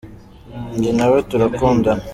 [0.77, 2.03] Nge nawe turakundana.